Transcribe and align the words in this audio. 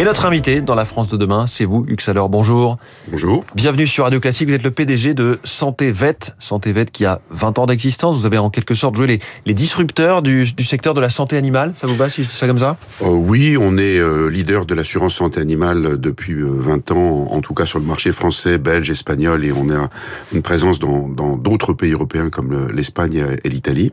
Et 0.00 0.04
notre 0.04 0.26
invité 0.26 0.60
dans 0.60 0.76
la 0.76 0.84
France 0.84 1.08
de 1.08 1.16
demain, 1.16 1.48
c'est 1.48 1.64
vous, 1.64 1.84
Hugues 1.88 2.02
Alors. 2.06 2.28
Bonjour. 2.28 2.76
Bonjour. 3.10 3.44
Bienvenue 3.56 3.88
sur 3.88 4.04
Radio 4.04 4.20
Classique. 4.20 4.48
Vous 4.48 4.54
êtes 4.54 4.62
le 4.62 4.70
PDG 4.70 5.12
de 5.12 5.40
Santé 5.42 5.90
Vet. 5.90 6.34
Santé 6.38 6.72
Vet 6.72 6.84
qui 6.84 7.04
a 7.04 7.20
20 7.30 7.58
ans 7.58 7.66
d'existence. 7.66 8.16
Vous 8.16 8.24
avez 8.24 8.38
en 8.38 8.48
quelque 8.48 8.76
sorte 8.76 8.94
joué 8.94 9.08
les, 9.08 9.18
les 9.44 9.54
disrupteurs 9.54 10.22
du, 10.22 10.44
du, 10.52 10.62
secteur 10.62 10.94
de 10.94 11.00
la 11.00 11.10
santé 11.10 11.36
animale. 11.36 11.72
Ça 11.74 11.88
vous 11.88 11.96
va 11.96 12.08
si 12.08 12.22
je 12.22 12.28
dis 12.28 12.34
ça 12.34 12.46
comme 12.46 12.60
ça? 12.60 12.76
Euh, 13.02 13.08
Oui, 13.08 13.56
on 13.60 13.76
est 13.76 13.98
euh, 13.98 14.28
leader 14.28 14.66
de 14.66 14.74
l'assurance 14.76 15.16
santé 15.16 15.40
animale 15.40 15.98
depuis 16.00 16.34
euh, 16.34 16.46
20 16.48 16.92
ans, 16.92 17.26
en 17.32 17.40
tout 17.40 17.54
cas 17.54 17.66
sur 17.66 17.80
le 17.80 17.84
marché 17.84 18.12
français, 18.12 18.56
belge, 18.58 18.90
espagnol, 18.90 19.44
et 19.44 19.50
on 19.50 19.68
a 19.68 19.90
une 20.32 20.42
présence 20.42 20.78
dans 20.78 21.08
d'autres 21.36 21.72
pays 21.72 21.94
européens 21.94 22.30
comme 22.30 22.68
l'Espagne 22.72 23.26
et 23.42 23.48
l'Italie. 23.48 23.92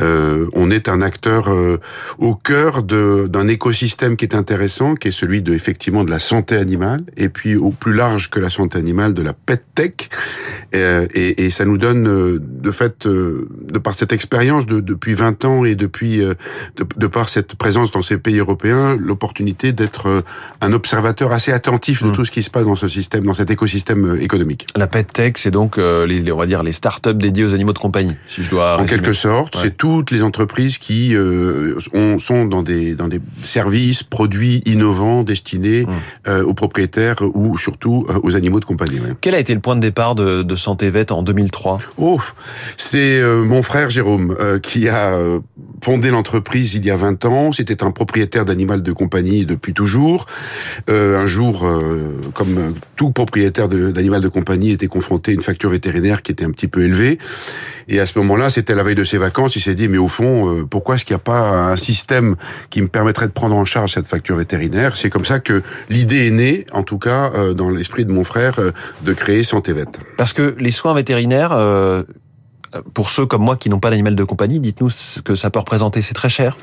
Euh, 0.00 0.48
on 0.54 0.70
est 0.70 0.88
un 0.88 1.02
acteur 1.02 1.48
euh, 1.48 1.78
au 2.18 2.34
cœur 2.34 2.82
d'un 2.82 3.48
écosystème 3.48 4.16
qui 4.16 4.24
est 4.24 4.34
intéressant, 4.34 4.94
qui 4.94 5.08
est 5.08 5.12
celui 5.12 5.33
de 5.42 5.54
effectivement 5.54 6.04
de 6.04 6.10
la 6.10 6.18
santé 6.18 6.56
animale, 6.56 7.04
et 7.16 7.28
puis 7.28 7.56
au 7.56 7.70
plus 7.70 7.92
large 7.92 8.30
que 8.30 8.40
la 8.40 8.50
santé 8.50 8.78
animale, 8.78 9.14
de 9.14 9.22
la 9.22 9.32
pet 9.32 9.62
tech. 9.74 9.92
Euh, 10.74 11.06
et, 11.14 11.44
et, 11.44 11.50
ça 11.50 11.64
nous 11.64 11.78
donne, 11.78 12.06
euh, 12.08 12.40
de 12.40 12.70
fait, 12.70 13.06
euh, 13.06 13.48
de 13.72 13.78
par 13.78 13.94
cette 13.94 14.12
expérience 14.12 14.66
de, 14.66 14.80
depuis 14.80 15.14
20 15.14 15.44
ans 15.44 15.64
et 15.64 15.74
depuis, 15.74 16.18
de, 16.18 16.36
de, 16.96 17.06
par 17.06 17.28
cette 17.28 17.54
présence 17.54 17.92
dans 17.92 18.02
ces 18.02 18.18
pays 18.18 18.38
européens, 18.38 18.96
l'opportunité 18.98 19.72
d'être 19.72 20.24
un 20.60 20.72
observateur 20.72 21.32
assez 21.32 21.52
attentif 21.52 22.02
de 22.02 22.08
mmh. 22.08 22.12
tout 22.12 22.24
ce 22.24 22.30
qui 22.30 22.42
se 22.42 22.50
passe 22.50 22.64
dans 22.64 22.76
ce 22.76 22.88
système, 22.88 23.24
dans 23.24 23.34
cet 23.34 23.50
écosystème 23.50 24.18
économique. 24.20 24.66
La 24.76 24.86
pet 24.86 25.10
tech, 25.10 25.34
c'est 25.36 25.50
donc, 25.50 25.76
les, 25.76 26.32
on 26.32 26.36
va 26.36 26.46
dire, 26.46 26.62
les 26.62 26.72
startups 26.72 27.14
dédiées 27.14 27.44
aux 27.44 27.54
animaux 27.54 27.72
de 27.72 27.78
compagnie, 27.78 28.16
si 28.26 28.42
je 28.42 28.50
dois. 28.50 28.80
En 28.80 28.86
quelque 28.86 29.12
sorte, 29.12 29.56
c'est 29.56 29.76
toutes 29.76 30.10
les 30.10 30.22
entreprises 30.22 30.78
qui 30.78 31.14
ont, 31.92 32.18
sont 32.18 32.46
dans 32.46 32.62
des 32.62 32.94
dans 32.94 33.08
des 33.08 33.20
services, 33.42 34.02
produits 34.02 34.62
innovants 34.66 35.23
destinés 35.24 35.86
mmh. 36.26 36.30
aux 36.44 36.54
propriétaires 36.54 37.16
ou 37.34 37.58
surtout 37.58 38.06
aux 38.22 38.36
animaux 38.36 38.60
de 38.60 38.64
compagnie. 38.64 39.00
Ouais. 39.00 39.14
Quel 39.20 39.34
a 39.34 39.38
été 39.38 39.54
le 39.54 39.60
point 39.60 39.76
de 39.76 39.80
départ 39.80 40.14
de, 40.14 40.42
de 40.42 40.56
Santé 40.56 40.90
Vet 40.90 41.12
en 41.12 41.22
2003 41.22 41.78
Oh, 41.98 42.20
c'est 42.76 43.20
euh, 43.20 43.44
mon 43.44 43.62
frère 43.62 43.90
Jérôme 43.90 44.36
euh, 44.40 44.58
qui 44.58 44.88
a 44.88 45.14
euh, 45.14 45.40
fondé 45.82 46.10
l'entreprise 46.10 46.74
il 46.74 46.84
y 46.84 46.90
a 46.90 46.96
20 46.96 47.24
ans. 47.24 47.52
C'était 47.52 47.82
un 47.82 47.90
propriétaire 47.90 48.44
d'animal 48.44 48.82
de 48.82 48.92
compagnie 48.92 49.44
depuis 49.44 49.74
toujours. 49.74 50.26
un 50.88 51.26
jour, 51.26 51.66
comme 52.32 52.74
tout 52.96 53.10
propriétaire 53.10 53.68
d'animal 53.68 54.20
de, 54.20 54.26
de 54.26 54.32
compagnie, 54.32 54.70
était 54.70 54.86
confronté 54.86 55.32
à 55.32 55.34
une 55.34 55.42
facture 55.42 55.70
vétérinaire 55.70 56.22
qui 56.22 56.32
était 56.32 56.44
un 56.44 56.50
petit 56.50 56.68
peu 56.68 56.82
élevée. 56.82 57.18
Et 57.88 58.00
à 58.00 58.06
ce 58.06 58.18
moment-là, 58.18 58.48
c'était 58.48 58.74
la 58.74 58.82
veille 58.82 58.94
de 58.94 59.04
ses 59.04 59.18
vacances. 59.18 59.56
Il 59.56 59.60
s'est 59.60 59.74
dit, 59.74 59.88
mais 59.88 59.98
au 59.98 60.08
fond, 60.08 60.66
pourquoi 60.70 60.94
est-ce 60.94 61.04
qu'il 61.04 61.14
n'y 61.14 61.20
a 61.20 61.24
pas 61.24 61.70
un 61.70 61.76
système 61.76 62.36
qui 62.70 62.80
me 62.80 62.88
permettrait 62.88 63.26
de 63.26 63.32
prendre 63.32 63.54
en 63.54 63.66
charge 63.66 63.92
cette 63.92 64.06
facture 64.06 64.36
vétérinaire? 64.36 64.96
C'est 64.96 65.10
comme 65.14 65.24
ça 65.24 65.38
que 65.38 65.62
l'idée 65.88 66.26
est 66.26 66.30
née, 66.30 66.66
en 66.72 66.82
tout 66.82 66.98
cas 66.98 67.30
dans 67.56 67.70
l'esprit 67.70 68.04
de 68.04 68.12
mon 68.12 68.24
frère, 68.24 68.58
de 69.02 69.12
créer 69.14 69.44
Santé 69.44 69.72
Vet. 69.72 69.86
Parce 70.16 70.32
que 70.32 70.56
les 70.58 70.72
soins 70.72 70.92
vétérinaires, 70.94 71.52
euh, 71.52 72.02
pour 72.92 73.10
ceux 73.10 73.26
comme 73.26 73.42
moi 73.42 73.56
qui 73.56 73.70
n'ont 73.70 73.78
pas 73.78 73.90
d'animal 73.90 74.16
de 74.16 74.24
compagnie, 74.24 74.60
dites-nous 74.60 74.90
ce 74.90 75.20
que 75.20 75.34
ça 75.34 75.50
peut 75.50 75.58
représenter. 75.58 76.02
C'est 76.02 76.14
très 76.14 76.28
cher 76.28 76.56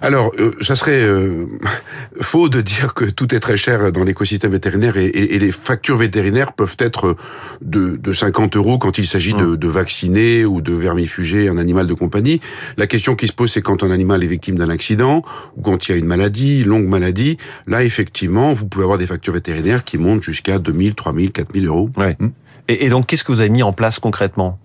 Alors, 0.00 0.32
euh, 0.38 0.52
ça 0.60 0.76
serait 0.76 1.02
euh, 1.02 1.46
faux 2.20 2.48
de 2.48 2.60
dire 2.60 2.94
que 2.94 3.04
tout 3.04 3.34
est 3.34 3.40
très 3.40 3.56
cher 3.56 3.92
dans 3.92 4.04
l'écosystème 4.04 4.52
vétérinaire 4.52 4.96
et, 4.96 5.06
et, 5.06 5.34
et, 5.34 5.38
les 5.38 5.52
factures 5.52 5.96
vétérinaires 5.96 6.52
peuvent 6.52 6.76
être 6.78 7.16
de, 7.60 7.96
de 7.96 8.12
50 8.12 8.56
euros 8.56 8.78
quand 8.78 8.98
il 8.98 9.06
s'agit 9.06 9.34
de, 9.34 9.44
mmh. 9.44 9.56
de, 9.56 9.68
vacciner 9.68 10.44
ou 10.44 10.60
de 10.60 10.72
vermifuger 10.72 11.48
un 11.48 11.58
animal 11.58 11.86
de 11.86 11.94
compagnie. 11.94 12.40
La 12.76 12.86
question 12.86 13.14
qui 13.14 13.26
se 13.26 13.32
pose, 13.32 13.52
c'est 13.52 13.62
quand 13.62 13.82
un 13.82 13.90
animal 13.90 14.24
est 14.24 14.28
victime 14.28 14.56
d'un 14.56 14.70
accident 14.70 15.22
ou 15.56 15.62
quand 15.62 15.88
il 15.88 15.92
y 15.92 15.94
a 15.94 15.98
une 15.98 16.06
maladie, 16.06 16.64
longue 16.64 16.86
maladie. 16.86 17.36
Là, 17.66 17.84
effectivement, 17.84 18.52
vous 18.52 18.66
pouvez 18.66 18.84
avoir 18.84 18.98
des 18.98 19.06
factures 19.06 19.34
vétérinaires 19.34 19.84
qui 19.84 19.98
montent 19.98 20.22
jusqu'à 20.22 20.58
2000, 20.58 20.94
3000, 20.94 21.32
4000 21.32 21.66
euros. 21.66 21.90
Ouais. 21.96 22.16
Mmh. 22.18 22.28
Et, 22.68 22.86
et 22.86 22.88
donc, 22.88 23.06
qu'est-ce 23.06 23.24
que 23.24 23.32
vous 23.32 23.40
avez 23.40 23.50
mis 23.50 23.62
en 23.62 23.72
place 23.72 23.98
concrètement? 23.98 24.58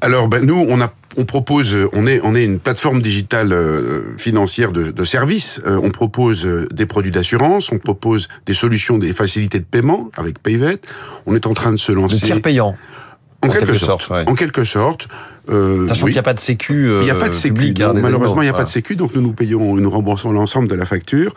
Alors, 0.00 0.28
ben, 0.28 0.44
nous, 0.44 0.64
on 0.68 0.80
a 0.80 0.92
on 1.16 1.24
propose, 1.24 1.76
on 1.92 2.06
est, 2.06 2.20
on 2.22 2.34
est 2.34 2.44
une 2.44 2.58
plateforme 2.58 3.00
digitale 3.00 3.52
euh, 3.52 4.16
financière 4.18 4.72
de, 4.72 4.90
de 4.90 5.04
services. 5.04 5.60
Euh, 5.66 5.80
on 5.82 5.90
propose 5.90 6.44
euh, 6.44 6.68
des 6.72 6.86
produits 6.86 7.10
d'assurance, 7.10 7.72
on 7.72 7.78
propose 7.78 8.28
des 8.44 8.54
solutions, 8.54 8.98
des 8.98 9.12
facilités 9.12 9.58
de 9.58 9.64
paiement 9.64 10.10
avec 10.16 10.42
Payvet. 10.42 10.78
On 11.24 11.34
est 11.34 11.46
en 11.46 11.54
train 11.54 11.72
de 11.72 11.78
se 11.78 11.92
lancer. 11.92 12.18
tiers 12.20 12.42
payant. 12.42 12.76
En, 13.42 13.48
en 13.48 13.50
quelque, 13.50 13.66
quelque, 13.66 13.78
sorte. 13.78 14.02
sorte 14.02 14.10
ouais. 14.10 14.30
En 14.30 14.34
quelque 14.34 14.64
sorte. 14.64 15.08
Euh, 15.48 15.86
Sachant 15.88 16.06
oui. 16.06 16.10
qu'il 16.12 16.16
n'y 16.16 16.20
a 16.20 16.22
pas 16.22 16.34
de 16.34 16.40
sécu. 16.40 16.88
Euh, 16.88 17.00
il 17.02 17.04
n'y 17.04 17.10
a 17.10 17.14
pas 17.14 17.28
de 17.28 17.34
sécu. 17.34 17.54
Public, 17.54 17.80
hein, 17.80 17.92
malheureusement, 17.94 18.42
il 18.42 18.46
n'y 18.46 18.50
a 18.50 18.54
pas 18.54 18.64
de 18.64 18.68
sécu, 18.68 18.96
donc 18.96 19.14
nous 19.14 19.22
nous 19.22 19.32
payons, 19.32 19.76
nous 19.76 19.90
remboursons 19.90 20.32
l'ensemble 20.32 20.68
de 20.68 20.74
la 20.74 20.84
facture. 20.84 21.32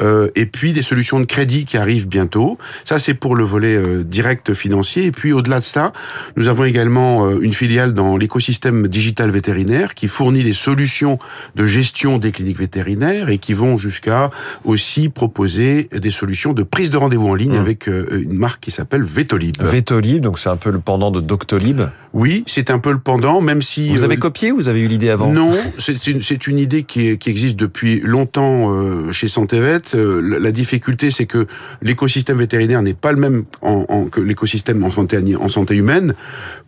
Euh, 0.00 0.28
et 0.34 0.46
puis 0.46 0.72
des 0.72 0.82
solutions 0.82 1.20
de 1.20 1.24
crédit 1.24 1.64
qui 1.64 1.76
arrivent 1.76 2.08
bientôt. 2.08 2.58
Ça, 2.84 2.98
c'est 2.98 3.14
pour 3.14 3.34
le 3.34 3.44
volet 3.44 3.76
euh, 3.76 4.04
direct 4.04 4.54
financier. 4.54 5.06
Et 5.06 5.12
puis 5.12 5.32
au-delà 5.32 5.60
de 5.60 5.64
ça, 5.64 5.92
nous 6.36 6.48
avons 6.48 6.64
également 6.64 7.26
euh, 7.26 7.38
une 7.40 7.52
filiale 7.52 7.92
dans 7.92 8.16
l'écosystème 8.16 8.88
digital 8.88 9.30
vétérinaire 9.30 9.94
qui 9.94 10.08
fournit 10.08 10.44
des 10.44 10.52
solutions 10.52 11.18
de 11.54 11.66
gestion 11.66 12.18
des 12.18 12.32
cliniques 12.32 12.58
vétérinaires 12.58 13.28
et 13.28 13.38
qui 13.38 13.54
vont 13.54 13.78
jusqu'à 13.78 14.30
aussi 14.64 15.08
proposer 15.08 15.88
des 15.92 16.10
solutions 16.10 16.52
de 16.52 16.62
prise 16.62 16.90
de 16.90 16.96
rendez-vous 16.96 17.28
en 17.28 17.34
ligne 17.34 17.56
mmh. 17.56 17.60
avec 17.60 17.88
euh, 17.88 18.22
une 18.22 18.38
marque 18.38 18.60
qui 18.60 18.70
s'appelle 18.70 19.02
Vetolib. 19.02 19.60
Vetolib, 19.60 20.22
donc 20.22 20.38
c'est 20.38 20.50
un 20.50 20.56
peu 20.56 20.70
le 20.70 20.78
pendant 20.78 21.10
de 21.10 21.20
Doctolib. 21.20 21.82
Oui, 22.12 22.44
c'est 22.46 22.70
un 22.70 22.78
peu 22.78 22.92
le 22.92 22.98
pendant, 22.98 23.40
même 23.40 23.53
si 23.62 23.88
vous 23.90 24.04
avez 24.04 24.16
copié 24.16 24.52
ou 24.52 24.56
vous 24.56 24.68
avez 24.68 24.80
eu 24.80 24.88
l'idée 24.88 25.10
avant 25.10 25.32
Non, 25.32 25.56
c'est 25.78 26.06
une, 26.06 26.20
une 26.46 26.58
idée 26.58 26.82
qui, 26.82 27.08
est, 27.08 27.16
qui 27.18 27.30
existe 27.30 27.56
depuis 27.56 28.00
longtemps 28.00 28.72
euh, 28.72 29.12
chez 29.12 29.28
Santévet. 29.28 29.78
Euh, 29.94 30.38
la, 30.38 30.52
difficulté, 30.52 31.10
c'est 31.10 31.26
que 31.26 31.46
l'écosystème 31.82 32.38
vétérinaire 32.38 32.82
n'est 32.82 32.94
pas 32.94 33.12
le 33.12 33.18
même 33.18 33.44
en, 33.62 33.84
en, 33.88 34.04
que 34.06 34.20
l'écosystème 34.20 34.82
en 34.84 34.90
santé 34.90 35.18
en 35.38 35.48
santé 35.48 35.76
humaine. 35.76 36.14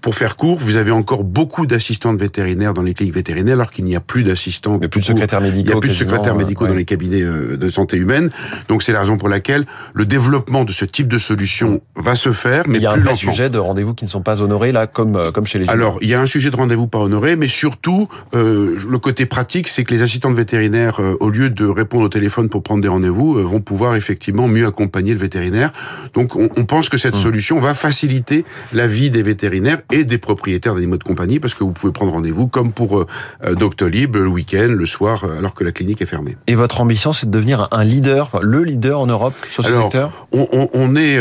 Pour 0.01 0.15
faire 0.15 0.37
court, 0.37 0.59
vous 0.59 0.77
avez 0.77 0.91
encore 0.91 1.25
beaucoup 1.25 1.67
d'assistantes 1.67 2.19
vétérinaires 2.19 2.75
dans 2.75 2.83
les 2.83 2.95
cliniques 2.95 3.15
vétérinaires, 3.15 3.55
alors 3.55 3.71
qu'il 3.71 3.85
n'y 3.85 3.97
a 3.97 4.01
plus 4.01 4.23
d'assistants. 4.23 4.79
Il 4.81 4.89
plus 4.89 5.01
de 5.01 5.07
secrétaires 5.07 5.41
médicaux. 5.41 5.69
Il 5.69 5.73
n'y 5.73 5.77
a 5.77 5.81
plus 5.81 5.89
de 5.91 5.95
secrétaires 5.95 6.37
médicaux 6.37 6.65
ouais. 6.65 6.71
dans 6.71 6.77
les 6.77 6.85
cabinets 6.85 7.23
euh, 7.23 7.57
de 7.57 7.71
santé 7.71 7.97
humaine. 7.97 8.31
Donc 8.69 8.83
c'est 8.83 8.93
la 8.93 9.01
raison 9.01 9.17
pour 9.17 9.29
laquelle 9.29 9.67
le 9.95 10.05
développement 10.05 10.65
de 10.65 10.73
ce 10.73 10.85
type 10.85 11.09
de 11.09 11.19
solution 11.19 11.81
va 11.95 12.17
se 12.17 12.33
faire, 12.33 12.65
mais 12.69 12.79
il 12.79 12.83
y 12.83 12.87
a 12.87 12.93
plus 12.93 13.01
un 13.01 13.05
vrai 13.05 13.17
sujet 13.17 13.51
de 13.51 13.59
rendez-vous 13.59 13.95
qui 13.95 14.05
ne 14.05 14.11
sont 14.11 14.23
pas 14.23 14.43
honorés 14.43 14.73
là, 14.73 14.87
comme 14.87 15.33
comme 15.33 15.47
chez 15.47 15.59
les. 15.59 15.69
Alors 15.69 15.99
il 16.03 16.09
y 16.09 16.15
a 16.15 16.21
un 16.21 16.27
sujet 16.27 16.51
de 16.51 16.57
rendez-vous 16.57 16.76
pas 16.87 16.99
honoré, 16.99 17.37
mais 17.37 17.49
surtout 17.49 18.09
euh, 18.35 18.77
le 18.89 18.99
côté 18.99 19.25
pratique, 19.25 19.69
c'est 19.69 19.85
que 19.85 19.95
les 19.95 20.03
assistantes 20.03 20.35
vétérinaires, 20.35 21.01
euh, 21.01 21.17
au 21.21 21.31
lieu 21.31 21.49
de 21.49 21.67
répondre 21.67 22.05
au 22.05 22.09
téléphone 22.09 22.51
pour 22.51 22.63
prendre 22.63 22.83
des 22.83 22.89
rendez-vous, 22.89 23.39
euh, 23.39 23.43
vont 23.43 23.61
pouvoir 23.61 23.97
effectivement 23.97 24.49
mieux 24.49 24.67
accompagner 24.67 25.15
le 25.15 25.19
vétérinaire. 25.19 25.73
Donc 26.13 26.37
on, 26.37 26.51
on 26.57 26.65
pense 26.65 26.91
que 26.91 26.99
cette 26.99 27.15
mmh. 27.15 27.23
solution 27.23 27.59
va 27.59 27.75
faciliter 27.75 28.45
la 28.75 28.87
vie 28.87 29.11
des 29.11 29.23
vétérinaires 29.23 29.79
et 29.91 30.05
des 30.05 30.19
propriétaires 30.19 30.75
d'animaux 30.75 30.99
de 30.99 31.05
compagnie, 31.05 31.41
parce 31.41 31.55
que 31.55 31.65
vous 31.65 31.73
pouvez 31.73 31.93
prendre 31.93 32.13
rendez-vous 32.13 32.49
comme 32.49 32.73
pour 32.73 33.01
euh, 33.01 33.55
Doctolib 33.55 34.17
le 34.17 34.29
week-end, 34.29 34.69
le 34.69 34.87
soir, 34.87 35.25
alors 35.25 35.55
que 35.55 35.65
la 35.65 35.73
clinique 35.73 36.03
est 36.03 36.07
fermée. 36.07 36.37
Et 36.47 36.55
votre 36.55 36.83
ambition, 36.83 37.15
c'est 37.15 37.27
de 37.27 37.31
devenir 37.31 37.69
un 37.71 37.85
leader, 37.85 38.29
le 38.43 38.63
leader 38.63 39.01
en 39.01 39.07
Europe 39.07 39.35
sur 39.51 39.65
ce 39.65 39.69
alors, 39.69 39.85
secteur? 39.85 40.27
on, 40.33 40.47
on, 40.53 40.69
on 40.75 40.97
est 40.97 41.19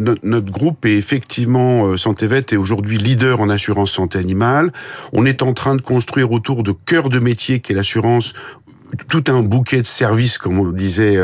notre, 0.00 0.26
notre, 0.26 0.50
groupe 0.50 0.84
est 0.86 0.96
effectivement 0.96 1.86
euh, 1.86 1.96
Santévet 1.96 2.38
est 2.38 2.56
aujourd'hui 2.56 2.98
leader 2.98 3.40
en 3.40 3.48
assurance 3.48 3.92
santé 3.92 4.18
animale. 4.18 4.72
On 5.12 5.24
est 5.26 5.42
en 5.42 5.52
train 5.52 5.76
de 5.76 5.82
construire 5.82 6.32
autour 6.32 6.62
de 6.62 6.72
cœur 6.72 7.08
de 7.08 7.18
métier 7.18 7.60
qui 7.60 7.72
est 7.72 7.74
l'assurance 7.74 8.34
tout 9.08 9.24
un 9.28 9.42
bouquet 9.42 9.80
de 9.80 9.86
services, 9.86 10.38
comme 10.38 10.58
on 10.58 10.68
disait 10.70 11.16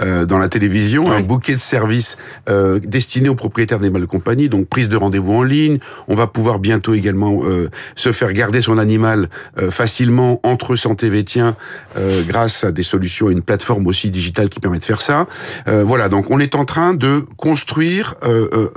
euh, 0.00 0.26
dans 0.26 0.38
la 0.38 0.48
télévision, 0.48 1.08
oui. 1.08 1.16
un 1.16 1.20
bouquet 1.20 1.54
de 1.54 1.60
services 1.60 2.16
euh, 2.48 2.80
destinés 2.82 3.28
aux 3.28 3.34
propriétaires 3.34 3.78
d'animaux 3.78 4.00
de 4.00 4.06
compagnie, 4.06 4.48
donc 4.48 4.66
prise 4.68 4.88
de 4.88 4.96
rendez-vous 4.96 5.32
en 5.32 5.42
ligne. 5.42 5.78
On 6.08 6.14
va 6.14 6.26
pouvoir 6.26 6.58
bientôt 6.58 6.94
également 6.94 7.40
euh, 7.44 7.70
se 7.94 8.12
faire 8.12 8.32
garder 8.32 8.62
son 8.62 8.78
animal 8.78 9.28
euh, 9.58 9.70
facilement 9.70 10.40
entre 10.42 10.76
santé 10.76 11.08
vétien 11.10 11.56
euh, 11.96 12.22
grâce 12.26 12.64
à 12.64 12.72
des 12.72 12.82
solutions 12.82 13.28
et 13.30 13.32
une 13.32 13.42
plateforme 13.42 13.86
aussi 13.86 14.10
digitale 14.10 14.48
qui 14.48 14.60
permet 14.60 14.78
de 14.78 14.84
faire 14.84 15.02
ça. 15.02 15.26
Euh, 15.68 15.84
voilà, 15.84 16.08
donc 16.08 16.30
on 16.30 16.38
est 16.38 16.54
en 16.54 16.64
train 16.64 16.94
de 16.94 17.24
construire 17.36 18.14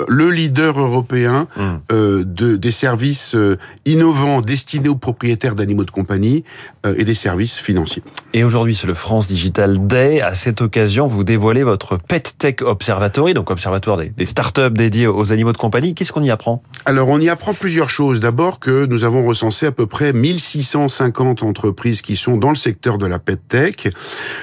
le 0.08 0.30
leader 0.30 0.80
européen 0.80 1.48
mmh. 1.58 1.94
de, 2.24 2.56
des 2.56 2.72
services 2.72 3.36
innovants 3.86 4.42
destinés 4.42 4.90
aux 4.90 4.96
propriétaires 4.96 5.56
d'animaux 5.56 5.84
de 5.84 5.92
compagnie 5.92 6.44
et 6.98 7.04
des 7.04 7.16
services 7.16 7.58
financiers. 7.58 8.04
Et 8.38 8.44
aujourd'hui, 8.44 8.76
c'est 8.76 8.86
le 8.86 8.94
France 8.94 9.28
Digital 9.28 9.88
Day. 9.88 10.20
À 10.20 10.36
cette 10.36 10.60
occasion, 10.60 11.08
vous 11.08 11.24
dévoilez 11.24 11.64
votre 11.64 11.96
Pet 11.96 12.36
Tech 12.38 12.56
Observatory, 12.64 13.34
donc 13.34 13.50
observatoire 13.50 13.96
des, 13.96 14.10
des 14.10 14.26
startups 14.26 14.72
dédiées 14.72 15.08
aux 15.08 15.32
animaux 15.32 15.54
de 15.54 15.58
compagnie. 15.58 15.96
Qu'est-ce 15.96 16.12
qu'on 16.12 16.22
y 16.22 16.30
apprend? 16.30 16.62
Alors, 16.84 17.08
on 17.08 17.18
y 17.22 17.30
apprend 17.30 17.54
plusieurs 17.54 17.90
choses. 17.90 18.20
D'abord 18.20 18.60
que 18.60 18.88
nous 18.88 19.06
avons 19.06 19.26
recensé 19.26 19.68
à 19.68 19.72
peu 19.72 19.86
près 19.86 20.12
1650 20.12 21.44
entreprises 21.44 22.02
qui 22.02 22.18
sont 22.18 22.36
dans 22.36 22.50
le 22.50 22.58
secteur 22.58 22.98
de 22.98 23.06
la 23.06 23.20
Pet 23.20 23.40
Tech. 23.48 23.88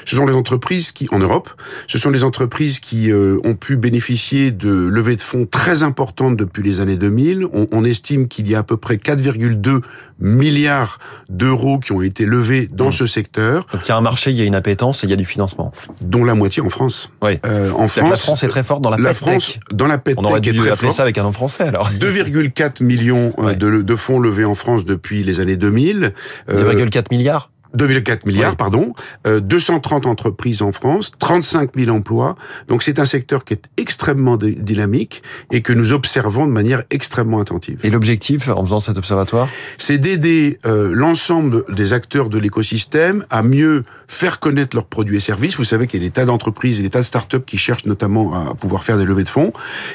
Ce 0.07 0.17
sont 0.17 0.25
les 0.25 0.33
entreprises 0.33 0.93
qui, 0.93 1.07
en 1.13 1.19
Europe, 1.19 1.51
ce 1.87 1.99
sont 1.99 2.09
les 2.09 2.25
entreprises 2.25 2.81
qui 2.81 3.13
euh, 3.13 3.37
ont 3.45 3.57
pu 3.57 3.77
bénéficier 3.77 4.53
de 4.53 4.71
levées 4.71 5.17
de 5.17 5.21
fonds 5.21 5.45
très 5.45 5.83
importantes 5.83 6.39
depuis 6.39 6.63
les 6.63 6.81
années 6.81 6.97
2000. 6.97 7.45
On, 7.53 7.67
on 7.73 7.85
estime 7.85 8.27
qu'il 8.27 8.49
y 8.51 8.55
a 8.55 8.61
à 8.61 8.63
peu 8.63 8.79
près 8.79 8.97
4,2 8.97 9.83
milliards 10.23 10.99
d'euros 11.29 11.79
qui 11.79 11.93
ont 11.93 12.01
été 12.01 12.25
levés 12.25 12.69
dans 12.73 12.89
mmh. 12.89 12.93
ce 12.93 13.07
secteur. 13.07 13.67
Donc 13.73 13.82
il 13.87 13.89
y 13.89 13.93
a 13.93 13.97
un 13.97 14.01
marché, 14.01 14.31
il 14.31 14.37
y 14.37 14.43
a 14.43 14.45
une 14.45 14.55
appétence 14.55 15.05
et 15.05 15.07
il 15.07 15.11
y 15.11 15.13
a 15.13 15.17
du 15.17 15.25
financement. 15.25 15.73
Dont 16.01 16.25
la 16.25 16.35
moitié 16.35 16.63
en 16.63 16.71
France. 16.71 17.11
Oui. 17.23 17.39
Euh, 17.47 17.71
en 17.73 17.89
France, 17.89 18.11
la 18.11 18.17
France 18.17 18.43
est 18.43 18.49
très 18.49 18.65
forte 18.65 18.83
dans 18.83 18.91
la, 18.91 18.97
la 18.97 19.15
France, 19.15 19.59
dans 19.71 19.87
la 19.87 20.01
On 20.17 20.25
aurait 20.25 20.41
dû 20.41 20.51
appeler 20.71 20.93
ça 20.93 21.03
avec 21.03 21.19
un 21.19 21.23
nom 21.23 21.33
français 21.33 21.65
alors. 21.65 21.91
2,4 22.01 22.83
millions 22.83 23.33
euh, 23.39 23.55
de, 23.55 23.83
de, 23.83 23.97
fonds 23.97 24.19
levés 24.19 24.45
en 24.45 24.55
France 24.55 24.85
depuis 24.85 25.23
les 25.23 25.41
années 25.41 25.57
2000. 25.57 26.13
2,4 26.49 27.07
milliards 27.11 27.52
2,4 27.77 28.27
milliards, 28.27 28.57
pardon, 28.57 28.95
230 29.25 30.07
euh, 30.07 30.09
entreprises 30.09 30.63
en 30.63 30.73
France, 30.73 31.11
35 31.19 31.71
000 31.77 31.91
emplois. 31.95 32.37
Donc 32.69 32.83
c'est 32.83 32.99
un 32.99 33.07
secteur 33.07 33.45
qui 33.45 33.55
est 33.55 33.65
extrêmement 33.77 34.37
dynamique 34.37 35.23
et 35.51 35.63
que 35.63 35.73
nous 35.73 35.93
observons 35.93 36.47
de 36.47 36.53
manière 36.53 36.83
extrêmement 36.91 37.41
attentive. 37.41 37.81
Et 37.83 37.91
l'objectif 37.91 38.49
en 38.49 38.65
faisant 38.65 38.81
cet 38.81 38.97
observatoire? 38.97 39.49
C'est 39.79 39.99
d'aider 39.99 40.59
euh, 40.67 40.91
l'ensemble 40.93 41.65
des 41.73 41.93
acteurs 41.93 42.29
de 42.29 42.39
l'écosystème 42.39 43.25
à 43.31 43.43
mieux 43.43 43.85
faire 44.09 44.41
connaître 44.41 44.77
leurs 44.77 44.87
produits 44.87 45.17
et 45.17 45.21
services. 45.21 45.57
Vous 45.57 45.65
savez 45.65 45.87
qu'il 45.87 46.03
y 46.03 46.05
a 46.05 46.07
des 46.07 46.13
tas 46.13 46.27
d'entreprises 46.27 46.81
et 46.81 46.83
des 46.83 46.91
tas 46.91 47.01
de 47.01 47.05
startups 47.05 47.41
qui 47.47 47.57
cherchent 47.57 47.87
notamment 47.87 48.35
à 48.35 48.55
pouvoir 48.55 48.85
faire 48.85 48.99
des 48.99 49.07
levées 49.07 49.25
de 49.25 49.29
fonds. 49.29 49.53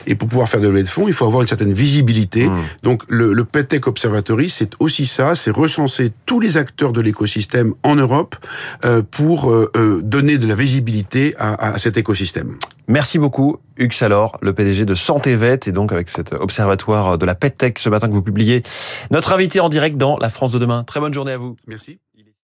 Et 0.08 0.16
pour 0.16 0.28
pouvoir 0.28 0.50
faire 0.50 0.60
des 0.60 0.68
levées 0.68 0.84
de 0.84 0.88
fonds, 0.88 1.08
il 1.08 1.14
faut 1.14 1.26
avoir 1.26 1.44
une 1.44 1.48
certaine 1.48 1.74
visibilité. 1.74 2.48
Mmh. 2.50 2.58
Donc 2.84 3.04
le, 3.08 3.34
le 3.34 3.46
PETEC 3.46 3.86
Observatory, 3.88 4.50
c'est 4.50 4.72
aussi 4.80 5.06
ça, 5.06 5.36
c'est 5.36 5.52
recenser 5.52 6.12
tous 6.26 6.40
les 6.40 6.58
acteurs 6.58 6.94
de 6.94 7.02
l'écosystème 7.02 7.67
en 7.84 7.96
Europe 7.96 8.36
euh, 8.86 9.02
pour 9.10 9.52
euh, 9.52 9.72
euh, 9.76 10.02
donner 10.02 10.38
de 10.38 10.48
la 10.48 10.56
visibilité 10.56 11.36
à, 11.38 11.78
cet 11.78 11.98
écosystème. 11.98 12.58
Merci 12.88 13.20
beaucoup, 13.20 13.58
Hugues 13.78 13.94
Salor, 13.94 14.38
le 14.42 14.54
PDG 14.54 14.86
de 14.86 14.96
Santé 14.96 15.36
Vet, 15.36 15.60
et 15.68 15.72
donc 15.72 15.92
avec 15.92 16.10
cet 16.10 16.34
observatoire 16.34 17.18
de 17.18 17.26
la 17.26 17.36
PetTech 17.36 17.80
ce 17.80 17.90
matin 17.90 18.08
que 18.08 18.14
vous 18.14 18.22
publiez. 18.22 18.64
Notre 19.12 19.34
invité 19.34 19.60
en 19.60 19.70
direct 19.70 19.98
dans 19.98 20.18
La 20.18 20.30
France 20.30 20.54
de 20.54 20.60
demain. 20.60 20.84
Très 20.84 21.00
bonne 21.00 21.14
journée 21.14 21.34
à 21.34 21.38
vous. 21.38 21.56
Merci. 21.68 22.00